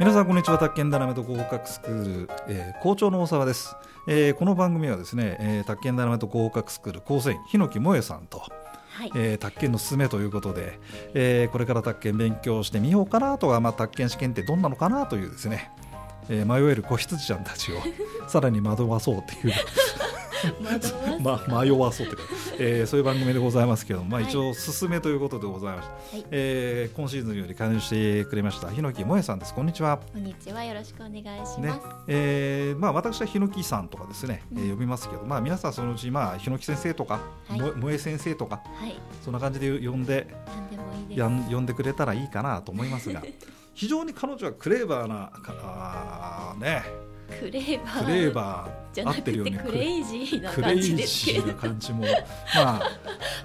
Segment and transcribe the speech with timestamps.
[0.00, 0.56] 皆さんこんにちは。
[0.56, 3.76] 宅建ダイナメント合格スクール、えー校長の大沢です、
[4.08, 7.00] えーこの番組はですね、えー、宅建ダイナメント合格スクール。
[7.02, 10.80] 構成員日野木萌えさんと、はい、えー、宅建のすすめということで、
[11.12, 15.70] えーこれから宅建勉強してみようかなとか、まあ、宅建試験ってどんなのかなというですね、
[16.30, 17.76] えー迷える子羊ちゃんたちを
[18.26, 19.54] さらに惑わそうという
[21.20, 22.22] ま、迷わそうというか、
[22.58, 24.30] えーそういう番組でございますけども、まあ、はい。
[24.30, 26.26] 一応すすめということでございました、はい。
[26.30, 29.54] えー今シーズンより加入してくれました日野木萌えさんです。
[29.54, 29.98] こんにちは。
[30.12, 30.64] こんにちは。
[30.64, 31.80] よろしくお願いしねます。
[32.08, 37.60] えーまあ、私はヒノキさんとかですね、えーうん呼びますけど、まあ、皆さんそのうち、まあ、先生とか、はい。
[37.60, 43.22] も萌え先生とかはい、そんな感じで呼んで何でもいいで呼んでくれたらいいかなと思いますが
[43.74, 47.09] 非常に彼女はクレーバーなね
[47.40, 49.62] クレーバークレーバじー合ゃなくてってるよね。
[49.64, 51.42] クレイジーなクレイ感じジですけど。
[51.42, 51.54] ーな。
[51.54, 52.04] 感じも。
[52.04, 52.08] ま
[52.54, 52.80] あ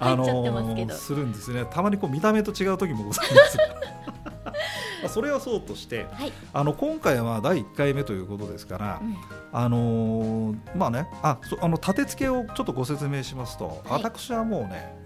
[0.00, 1.64] あのするんですね。
[1.70, 3.58] たまにこう見た目と違う時もございます
[5.14, 9.16] それはそうとしてはい、あの今回は第1回目ということですから、うん、
[9.52, 14.02] あのーまあねあそあの立て付けをちょっとご説明しますと、はい。
[14.02, 14.96] 私はもうね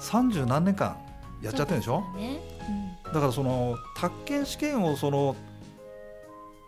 [0.00, 0.96] 30何年間
[1.42, 2.04] やっちゃってるでしょ？
[2.12, 2.98] そうですよね。
[3.06, 5.36] だからその宅建試験をその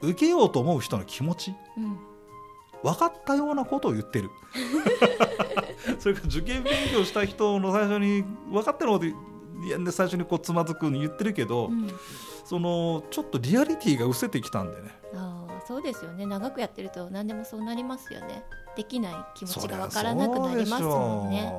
[0.03, 1.55] 受けようと思う人の気持ち？
[1.77, 1.99] うん、うん、
[2.83, 4.31] 分かったようなことを言ってる。
[5.99, 9.15] それから受験勉強した人の最初に分かってることい
[9.71, 11.91] やね最初にこうつまずくに言ってるけど、うん、
[12.45, 14.95] そのちょっとリアリティが失せてきたんでね。
[15.15, 16.27] ああ、そうですよね。
[16.27, 18.45] 長くやってると何でもそうなりますよね。
[18.77, 21.53] できない気持ちがわからなくなりますもんね。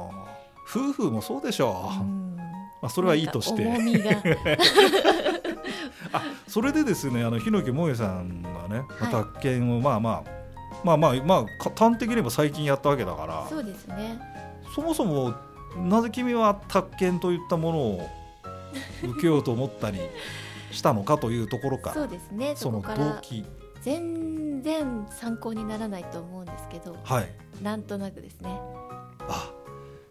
[0.69, 2.45] 夫婦もそうでしょう、うん、ま
[2.83, 3.63] あ、それはいいとして
[6.13, 10.39] あそれでですねあの日野木萌さんがね、まあはい宅建をまあまあ
[10.83, 14.19] まあまあまあか端的に言えば最近やったわけだからそうですね。
[14.73, 15.33] そもそも
[15.77, 18.09] なぜ君は宅建といったものを
[19.03, 19.99] 受けようと思ったり
[20.71, 22.53] したのかというところかそうですね。
[22.55, 23.45] そその動機
[23.81, 27.29] 全然参考にならないと思うんですけど、はい
[27.63, 28.49] なんとなくですね。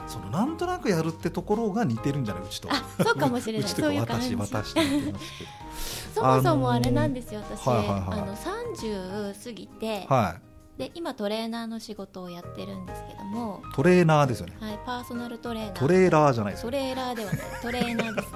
[0.08, 2.44] あそのなんとなくやるってところが似てるんじゃない？
[2.44, 2.68] うちと。
[2.70, 3.68] あ、そうかもしれない。
[3.70, 4.34] そういう感じ。
[4.34, 4.74] 私私
[6.14, 8.00] そもそもあれなんですよ、私、はいはいはい。
[8.20, 10.42] あの30過ぎて、どはい。
[10.78, 14.54] で今トレーナーの仕事をやってるんですけども、トレーナーですよね。
[14.60, 15.72] はい、パーソナルトレーナー。
[15.74, 18.32] トレーラーじゃないですトよレーラーではないトレーナーです。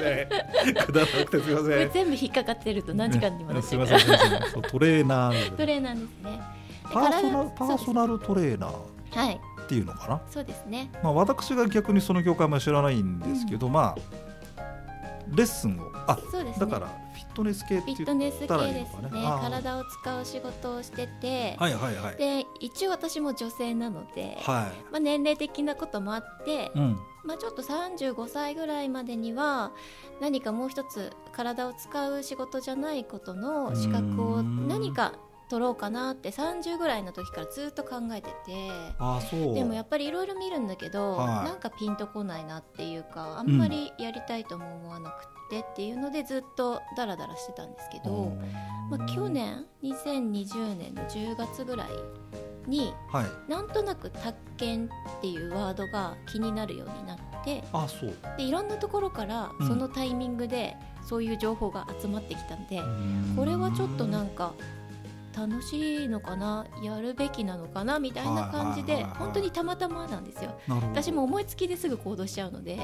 [0.00, 0.28] ね
[0.86, 1.90] くだらなくてすみません。
[1.92, 4.00] 全部引っかかってると何時間にもなっすちゃうから
[4.62, 6.40] トレーナートレーナーですね。
[6.88, 8.72] でパーソナ体パーソナルトレーナー。
[9.18, 10.20] はいていうのかな？
[10.30, 10.90] そうですね。
[11.02, 13.96] まあ私が逆にその業界も知らないんですけど、まあ
[15.34, 15.90] レッスンを。
[16.06, 16.66] あそうですね。
[16.66, 19.26] だからフィットネス系ってフィッ言トネス系たらいいですねのかね？
[19.26, 22.16] あー体を使う仕事をしてて、はいはいはい。
[22.16, 26.98] で一応私も女性なので、はまあ、年齢的なこともあってい、うん。
[27.24, 29.72] まあ、ちょっと35歳ぐらいまでには
[30.20, 34.68] 何かもう一つ体を使う仕事じゃないことの資格をうん。
[34.68, 35.14] 何か
[35.48, 38.70] 取ろうかなって30ぐらいの時からずっと考えてて。
[38.98, 39.54] あそう。
[39.54, 41.44] でもやっぱりいろいろ見るんだけど、はい。
[41.46, 48.36] なんかピンとこないなっていうかあんまりやりたいとも思わなくてっていうのでずっとダラダラしてたんですけど、
[48.90, 51.88] まあ、去年2020年の10月ぐらい
[52.66, 53.50] にはい。
[53.50, 58.14] なんとなく宅建っていうワードが気になるようになってあそう。
[58.36, 59.68] でいろんなところからうん。
[59.68, 62.82] そのタイミングでそういう情報が集まってきたんで、
[63.36, 64.54] これはちょっとなんか
[65.36, 70.58] 楽しいのかなやるべきなのかなみたいな感じで本当にたまたまなんですよ。
[70.66, 72.80] 私も思いつきですぐ行動しちゃうので、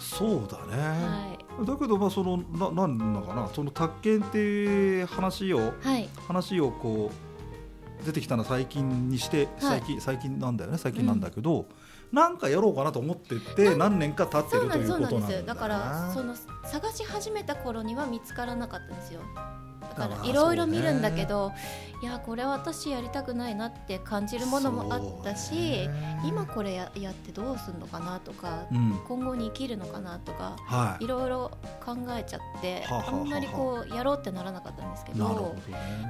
[0.00, 3.48] そうだね、はだけどまあそのななんだかな？
[3.48, 7.12] その宅建って話をい、はい、話をこ
[8.02, 10.78] う出てきたのは最近にして最近、最近なんだよね。
[10.78, 11.66] 最近なんだけど、
[12.14, 19.20] なんかやろうかなと思ってて何年か経ってるということなんですだからその探し始めた頃には見つからなかったんですよ。
[19.96, 21.52] だからいろいろ見るんだけど、
[22.02, 25.88] いやこれは私やりたくないなって感じるものもあったし、
[26.24, 29.00] 今これややってどうするのかなとか、うん。
[29.06, 31.04] 今後に生きるのかなとかはい。
[31.04, 31.50] いろいろ
[31.84, 35.54] 考えちゃってはあんまりこうやろうってならなかったんですけど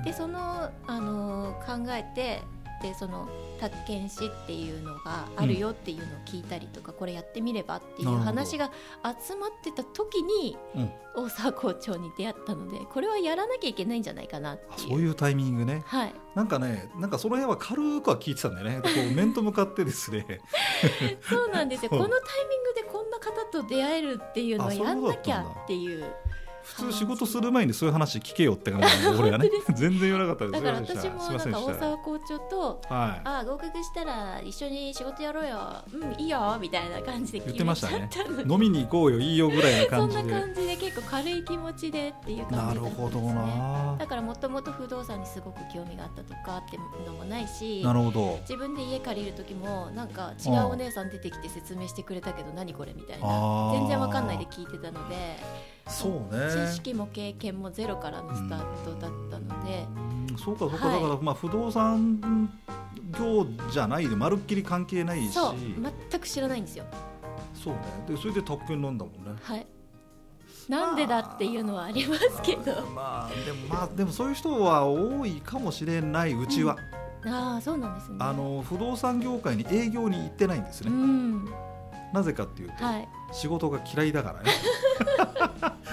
[0.04, 2.42] でその、あのー考えて
[2.84, 3.26] でその
[3.58, 8.70] 宅建士っていうのがあるよっていうのを聞いたりとか、これやってみればっていう話が
[9.02, 10.90] 集まってた時にうん。
[11.16, 14.88] 大沢校長に出会ったのでこれはやらなきゃいけないんじゃないかなってあいう。
[14.90, 15.82] そういうタイミングね。
[15.86, 18.80] はい、なんかねなんかその辺は軽くは聞いてたんだよね。
[18.82, 20.40] こう面と向かってですね。
[21.22, 21.90] そうなんですよ。
[21.94, 22.10] このタイ
[22.48, 26.04] ミングでこんな方と出会えるっていうのはやんなきゃっていう
[26.64, 29.50] 普通仕事する前にそういう話聞けよって感じで俺はね。
[29.74, 33.20] 全然言わなかったですだから私もなんか大沢校長とはい。
[33.24, 35.58] ああ合格したら一緒に仕事やろうよ。
[35.92, 38.08] うんいいよみたいな感じで言ってましたね。
[38.48, 40.22] 飲みに行こうよいいよぐらいなそ感じで。
[40.22, 43.96] んな感じで結構軽い気持ちでっていう感なじだったんでするほどねな。
[43.98, 48.38] だからもともと不動産にすごく興味があったとかっていうのもないしなるほど。
[48.40, 55.14] 自分で家借りる時もなんか違うお姉さん出てきて説明してくれたけど何これみたいな全然わかんないで聞いてたので。
[55.86, 59.86] そうね知識も経験もゼロからのスタートだったので
[60.30, 61.02] うんそうかそうか、はい。
[61.02, 62.20] だからまあ不動産
[63.18, 65.32] 業じゃないでまるっきり関係ないし。
[65.32, 65.54] そう
[66.10, 66.84] 全く知らないんですよ。
[67.54, 67.80] そうね。
[68.08, 69.40] でそれで宅建なんだもんね。
[69.42, 69.66] はい。
[70.68, 72.86] なんでだっていうのはありますけど。
[72.94, 76.76] まあでもまあでもそういう人は多いかもしれないうちは、
[77.26, 78.16] ああそうなんですね。
[78.20, 81.44] あの不動産業界に営業に行ってないんですうね、ん。
[82.12, 83.08] なぜかっていうと、はい。
[83.32, 84.50] 仕事が嫌いだからね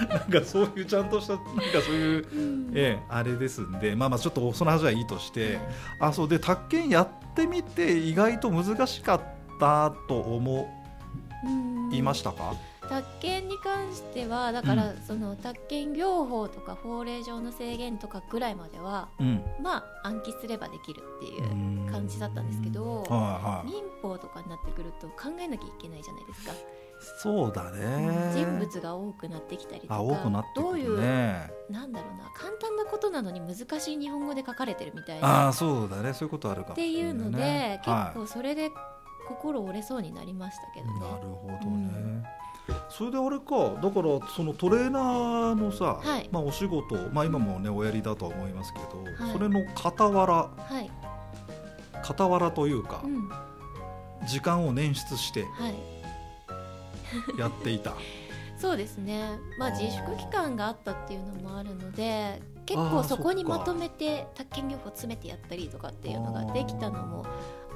[0.08, 1.52] なんかそういうちゃんとしたなんか
[1.84, 2.36] そういう、う
[2.70, 2.72] ん。
[2.74, 5.58] ええ、あれですんでまあまあちょっとその話はいいとして
[6.00, 9.22] あそうで宅建やってみて意外と難しかっ
[9.58, 10.68] たと思
[11.44, 11.72] うん。
[11.92, 12.54] いましたか、
[12.88, 19.42] 宅建に関してはだから、その宅建業法とか法令上の制限とかぐらいまではうん。
[19.62, 23.70] まあ暗記すればできるっていう感じだったんですけどはいはい。
[23.72, 26.52] 民法とかになってくると考えなきゃいけないじゃないですか、
[27.18, 28.32] そうだね。
[28.34, 36.12] 人物が多くなってきたりとかあ多くなってくるどういうねなんだろうな簡単なことなのに難しい日本語で書かれてるみたいなああそうだね。
[36.12, 38.70] そういうことあるかもっていうので、ね結構それで
[39.28, 41.00] 心折れそうになりましたけどね。
[41.00, 42.24] なるほどね、
[42.88, 46.28] それであれかだからそのトレーナーのさ、はい。
[46.30, 49.32] まあ、お仕事、まあ、今もねおやりだとは思いますけど、はい。
[49.32, 50.90] それの傍らはい、
[52.02, 53.30] 傍らというか、うん、
[54.26, 55.74] 時間を捻出してはい、
[57.38, 57.94] やっていた。
[58.56, 59.38] そうですね。
[59.58, 67.26] まあ自粛期間があったっていうのもあるので、結構そこにまとめて宅建業法詰めてやったりとかっていうのができたのも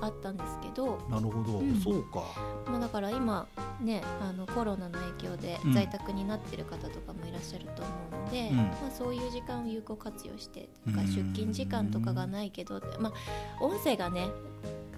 [0.00, 1.75] あったんですけど、なるほど、うん。
[1.81, 2.23] そうか。
[2.67, 3.49] まあだから今
[3.81, 5.73] ねあのコロナの影響でうん。
[5.73, 8.56] 在宅になってる方とかもいらっしゃると思うので、うん。
[8.56, 14.29] まあそういう時間を有効活用して出勤時間とかがないけど、まあ音声がね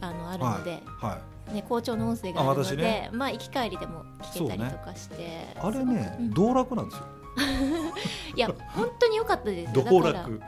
[0.00, 1.18] あのあるので、は
[1.52, 3.10] ね校長の音声があるので、ね。
[3.12, 5.22] まあ行き帰りでも聞けたりとかして、
[5.56, 6.22] いあれね、う。
[6.22, 6.30] ん。
[6.30, 7.04] 道楽なんですよ。
[8.34, 9.84] いや本当に良かったですよ。
[9.90, 10.40] 道だから楽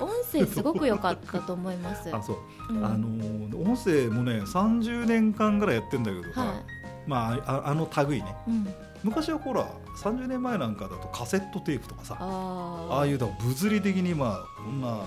[0.00, 2.10] 音声すごく良かったと思います。
[2.14, 2.34] あそ
[2.70, 2.84] う、うん。
[2.84, 6.62] あのー音声もね30年間ぐらいやってんだけどさ、は
[7.06, 8.36] まあああの類ね。
[8.46, 9.66] い、うん、昔はほら
[9.96, 12.92] 30年前なんかだとカセットテープとかさあー。
[12.94, 15.00] ああいうだ物理的にまあこんな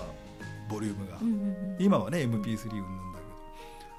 [0.68, 1.76] ボリュームが、うんうんうん。
[1.78, 3.11] 今はね MP3 うん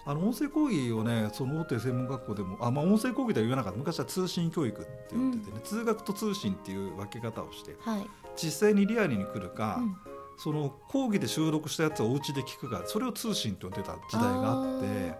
[0.05, 3.79] あの音声講義をねその大手専門学校でもあ、まあ、音声講義では言わなかった。
[3.79, 9.95] 昔は通信教育って言っててね、通学と通信っていう分け方をしてはい、実際にリアルに来るか、うん。
[10.37, 15.15] その講義で収録したやつをお家で聞くかそれを通信と呼んでた時代があって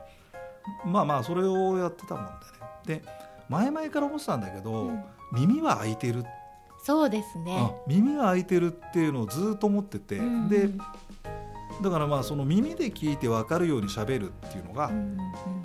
[0.85, 3.00] まあまあそれをやってたもんだね。
[3.00, 3.01] で
[3.50, 5.03] 前々から思ってたんだけど、うん。
[5.33, 6.24] 耳は開いてる。
[6.83, 7.57] そうですね。
[7.57, 7.71] あ。
[7.88, 10.50] 耳が開いてるっていうのをずっと思ってて、うん。
[10.50, 10.69] で
[11.83, 15.06] だからまあその耳で聞いて分かるように喋るっていうのが、っうんうんう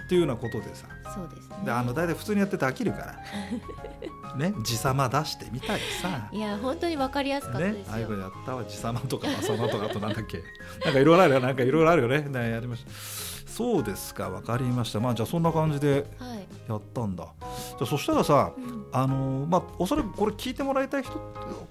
[0.05, 0.09] ん。
[0.09, 0.87] ていうようなことでさ。
[1.15, 1.57] そうですね。
[1.65, 3.17] であの大体普通にやってて飽きるから。
[4.37, 6.29] ね自様出してみたりさ。
[6.31, 7.93] いや本当に分かりやすかったねですよ。
[7.93, 10.43] ああいうことやったわ自様とかまさまとかあとなんだっけ。
[10.85, 12.21] なんかいろいろあるよなんかいろいろあるよね。
[12.23, 12.91] ねやりました。
[13.51, 15.01] そうですか分かりました。
[15.01, 16.47] まあじゃあそんな感じではい。
[16.69, 17.27] やったんだ
[17.79, 18.79] じゃあそしたらさうん。
[18.91, 21.13] あのーまあおそらくこれ聞いてもらいたい人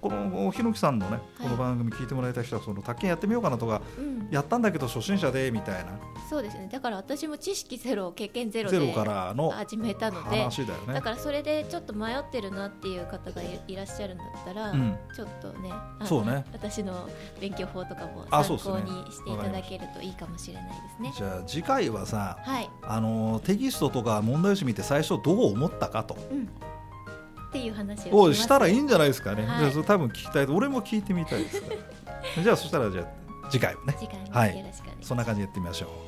[0.02, 6.00] この日野木さんのねこの番組聞いてもらいたい人はその宅建やってみようかなとかうん、やったんだけど初心者でみたいな。
[6.30, 6.68] そうですね。
[6.72, 10.38] だから私も知識ゼロ経験ゼロでゼロからの始めたので。
[10.38, 10.94] 話だよね。
[10.94, 14.98] だからそれでちょっと迷ってるなっていう方がいいらっしゃるんだったら、うん。
[15.16, 15.72] ちょっとね
[16.04, 16.46] そうね。
[16.52, 17.10] 私の
[17.40, 21.14] 勉強法とかもあ参考にしていただけるといいかもしれないですね。
[21.16, 26.18] じゃあ次回はさはい、あのーテキストとか問題集見て最初どう思ったかと。
[26.30, 29.60] うん、っていう話ををしたらいいんじゃないですかね、はい。
[29.60, 31.64] じゃあそれ多分聞きたい俺も聞いてみたいです
[32.44, 33.96] じゃあそしたらじゃあ次回もね。
[33.98, 34.60] 次回もはい。
[34.60, 35.08] よろしくお願いします。
[35.08, 35.90] そんな感じでやってみましょう。
[35.90, 36.07] はい